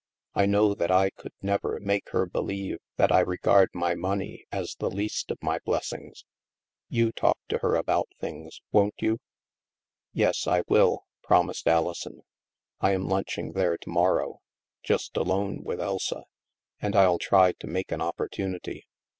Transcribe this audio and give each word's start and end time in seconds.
I 0.33 0.47
know 0.47 0.73
that 0.73 0.89
I 0.89 1.11
could 1.11 1.33
never 1.43 1.79
make 1.79 2.09
her 2.09 2.25
believe 2.25 2.79
that 2.95 3.11
I 3.11 3.19
regard 3.19 3.69
my 3.75 3.93
money 3.93 4.45
as 4.51 4.75
the 4.79 4.89
least 4.89 5.29
of 5.29 5.37
my 5.43 5.59
blessings. 5.63 6.25
You 6.89 7.11
talk 7.11 7.37
to 7.49 7.59
her 7.59 7.75
about 7.75 8.07
things, 8.19 8.61
won't 8.71 8.95
you?"" 8.97 9.19
Yes, 10.11 10.47
I 10.47 10.63
will," 10.67 11.03
promised 11.21 11.67
Alison." 11.67 12.23
I 12.81 12.93
am 12.93 13.07
lunch 13.07 13.37
ing 13.37 13.51
there 13.51 13.77
to 13.77 13.89
morrow— 13.91 14.39
just 14.83 15.15
alone 15.17 15.63
with 15.63 15.79
Elsa— 15.79 16.23
and 16.81 16.95
I'll 16.95 17.19
try 17.19 17.51
to 17.51 17.67
make 17.67 17.91
an 17.91 18.01
opportunity." 18.01 18.87